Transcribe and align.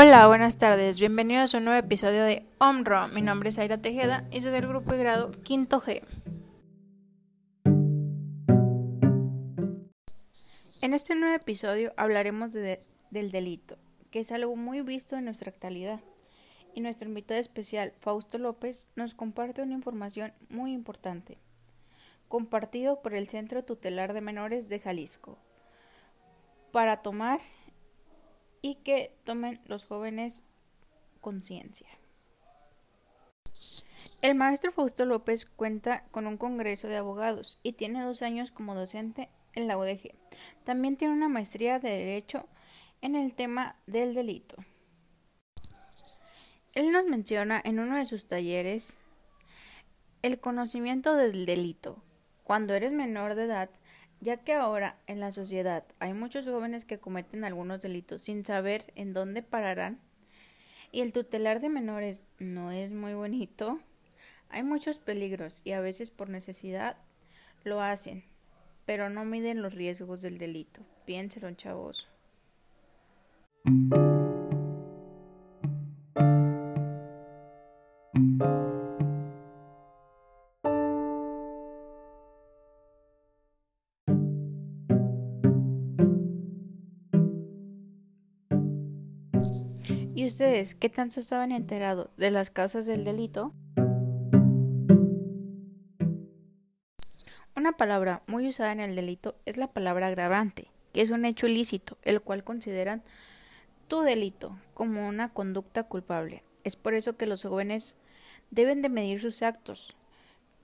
Hola, 0.00 0.28
buenas 0.28 0.56
tardes. 0.56 1.00
Bienvenidos 1.00 1.52
a 1.52 1.58
un 1.58 1.64
nuevo 1.64 1.84
episodio 1.84 2.22
de 2.22 2.46
OMRO. 2.58 3.08
Mi 3.08 3.20
nombre 3.20 3.48
es 3.48 3.58
Aira 3.58 3.78
Tejeda 3.78 4.28
y 4.30 4.40
soy 4.40 4.52
del 4.52 4.68
grupo 4.68 4.92
de 4.92 4.98
grado 4.98 5.32
Quinto 5.42 5.80
G. 5.80 6.04
En 10.82 10.94
este 10.94 11.16
nuevo 11.16 11.34
episodio 11.34 11.94
hablaremos 11.96 12.52
del 12.52 13.32
delito, 13.32 13.76
que 14.12 14.20
es 14.20 14.30
algo 14.30 14.54
muy 14.54 14.82
visto 14.82 15.16
en 15.16 15.24
nuestra 15.24 15.50
actualidad. 15.50 15.98
Y 16.76 16.80
nuestro 16.80 17.08
invitado 17.08 17.40
especial, 17.40 17.92
Fausto 17.98 18.38
López, 18.38 18.86
nos 18.94 19.14
comparte 19.14 19.62
una 19.62 19.74
información 19.74 20.32
muy 20.48 20.74
importante, 20.74 21.38
compartido 22.28 23.02
por 23.02 23.14
el 23.14 23.28
Centro 23.28 23.64
Tutelar 23.64 24.12
de 24.12 24.20
Menores 24.20 24.68
de 24.68 24.78
Jalisco, 24.78 25.38
para 26.70 26.98
tomar 26.98 27.40
y 28.62 28.76
que 28.76 29.14
tomen 29.24 29.60
los 29.66 29.84
jóvenes 29.84 30.42
conciencia. 31.20 31.88
El 34.20 34.34
maestro 34.34 34.72
Fausto 34.72 35.04
López 35.04 35.46
cuenta 35.46 36.04
con 36.10 36.26
un 36.26 36.36
congreso 36.36 36.88
de 36.88 36.96
abogados 36.96 37.60
y 37.62 37.74
tiene 37.74 38.02
dos 38.02 38.22
años 38.22 38.50
como 38.50 38.74
docente 38.74 39.28
en 39.54 39.68
la 39.68 39.78
UDG. 39.78 40.14
También 40.64 40.96
tiene 40.96 41.14
una 41.14 41.28
maestría 41.28 41.78
de 41.78 41.90
Derecho 41.90 42.46
en 43.00 43.14
el 43.14 43.34
tema 43.34 43.76
del 43.86 44.14
delito. 44.14 44.56
Él 46.74 46.92
nos 46.92 47.04
menciona 47.06 47.60
en 47.64 47.78
uno 47.78 47.96
de 47.96 48.06
sus 48.06 48.26
talleres 48.26 48.98
el 50.22 50.40
conocimiento 50.40 51.14
del 51.14 51.46
delito. 51.46 52.02
Cuando 52.44 52.74
eres 52.74 52.92
menor 52.92 53.34
de 53.34 53.44
edad, 53.44 53.70
ya 54.20 54.38
que 54.38 54.52
ahora 54.52 54.98
en 55.06 55.20
la 55.20 55.32
sociedad 55.32 55.84
hay 55.98 56.12
muchos 56.12 56.44
jóvenes 56.46 56.84
que 56.84 56.98
cometen 56.98 57.44
algunos 57.44 57.80
delitos 57.80 58.22
sin 58.22 58.44
saber 58.44 58.92
en 58.96 59.12
dónde 59.12 59.42
pararán 59.42 60.00
y 60.90 61.00
el 61.00 61.12
tutelar 61.12 61.60
de 61.60 61.68
menores 61.68 62.22
no 62.38 62.72
es 62.72 62.90
muy 62.90 63.14
bonito, 63.14 63.78
hay 64.48 64.62
muchos 64.62 64.98
peligros 64.98 65.60
y 65.64 65.72
a 65.72 65.80
veces 65.80 66.10
por 66.10 66.30
necesidad 66.30 66.96
lo 67.64 67.82
hacen, 67.82 68.24
pero 68.86 69.10
no 69.10 69.24
miden 69.24 69.62
los 69.62 69.74
riesgos 69.74 70.22
del 70.22 70.38
delito. 70.38 70.80
Piénselo, 71.04 71.52
chavos. 71.52 72.08
¿Y 90.18 90.26
ustedes 90.26 90.74
qué 90.74 90.88
tanto 90.88 91.20
estaban 91.20 91.52
enterados 91.52 92.10
de 92.16 92.32
las 92.32 92.50
causas 92.50 92.86
del 92.86 93.04
delito? 93.04 93.52
Una 97.54 97.76
palabra 97.76 98.24
muy 98.26 98.48
usada 98.48 98.72
en 98.72 98.80
el 98.80 98.96
delito 98.96 99.36
es 99.46 99.58
la 99.58 99.68
palabra 99.68 100.08
agravante, 100.08 100.72
que 100.92 101.02
es 101.02 101.12
un 101.12 101.24
hecho 101.24 101.46
ilícito, 101.46 101.98
el 102.02 102.20
cual 102.20 102.42
consideran 102.42 103.04
tu 103.86 104.00
delito 104.00 104.58
como 104.74 105.06
una 105.06 105.32
conducta 105.32 105.84
culpable. 105.84 106.42
Es 106.64 106.74
por 106.74 106.94
eso 106.94 107.16
que 107.16 107.26
los 107.26 107.44
jóvenes 107.44 107.94
deben 108.50 108.82
de 108.82 108.88
medir 108.88 109.20
sus 109.20 109.42
actos. 109.42 109.96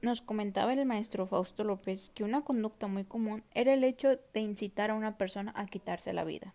Nos 0.00 0.22
comentaba 0.22 0.74
el 0.74 0.86
maestro 0.86 1.26
Fausto 1.26 1.64
López 1.64 2.12
que 2.14 2.22
una 2.22 2.42
conducta 2.42 2.86
muy 2.86 3.02
común 3.02 3.42
era 3.52 3.72
el 3.72 3.82
hecho 3.82 4.10
de 4.32 4.40
incitar 4.42 4.92
a 4.92 4.94
una 4.94 5.18
persona 5.18 5.52
a 5.56 5.66
quitarse 5.66 6.12
la 6.12 6.22
vida. 6.22 6.54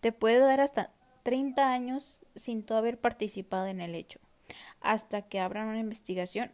Te 0.00 0.12
puede 0.12 0.38
dar 0.40 0.60
hasta 0.60 0.92
30 1.26 1.72
años 1.72 2.20
sin 2.36 2.62
tú 2.62 2.74
haber 2.74 3.00
participado 3.00 3.66
en 3.66 3.80
el 3.80 3.96
hecho, 3.96 4.20
hasta 4.80 5.22
que 5.22 5.40
abran 5.40 5.66
una 5.66 5.80
investigación 5.80 6.52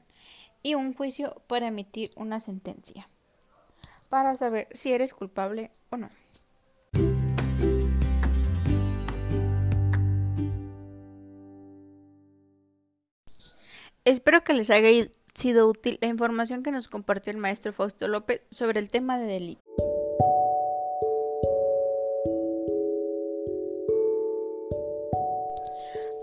y 0.62 0.76
un 0.76 0.94
juicio 0.94 1.42
para 1.47 1.66
emitir 1.66 2.08
una 2.16 2.41
sentencia, 2.41 3.06
para 4.08 4.34
saber 4.34 4.69
si 4.72 4.91
eres 4.94 5.12
culpable 5.12 5.72
o 5.91 5.98
no. 5.98 6.08
Espero 14.06 14.42
que 14.42 14.54
les 14.54 14.70
haya 14.70 15.06
sido 15.34 15.68
útil 15.68 15.98
la 16.00 16.08
información 16.08 16.62
que 16.62 16.72
nos 16.72 16.88
compartió 16.88 17.30
el 17.30 17.36
maestro 17.36 17.74
Fausto 17.74 18.08
López 18.08 18.41
sobre 18.50 18.80
el 18.80 18.88
tema 18.88 19.18
de 19.18 19.26
delito. 19.26 19.81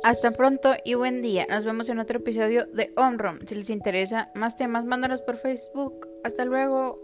Hasta 0.01 0.31
pronto 0.31 0.75
y 0.85 0.93
buen 0.93 1.21
día. 1.21 1.45
Nos 1.49 1.65
vemos 1.65 1.89
en 1.89 1.99
otro 1.99 2.19
episodio 2.19 2.65
de 2.67 2.93
OMROM. 2.95 3.39
Si 3.45 3.53
les 3.53 3.69
interesa 3.69 4.31
más 4.33 4.55
temas, 4.55 4.85
mándalos 4.85 5.21
por 5.21 5.35
Facebook. 5.35 6.07
Hasta 6.23 6.45
luego. 6.45 7.01